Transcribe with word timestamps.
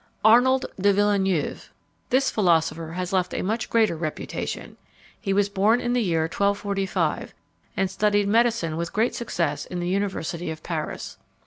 ARNOLD 0.25 0.65
DE 0.79 0.93
VILLENEUVE. 0.93 1.69
This 2.09 2.31
philosopher 2.31 2.93
has 2.93 3.13
left 3.13 3.35
a 3.35 3.43
much 3.43 3.69
greater 3.69 3.95
reputation. 3.95 4.75
He 5.19 5.31
was 5.31 5.47
born 5.47 5.79
in 5.79 5.93
the 5.93 6.01
year 6.01 6.21
1245, 6.23 7.35
and 7.77 7.87
studied 7.87 8.27
medicine 8.27 8.77
with 8.77 8.93
great 8.93 9.13
success 9.13 9.63
in 9.67 9.79
the 9.79 9.87
university 9.87 10.49
of 10.49 10.63
Paris. 10.63 11.19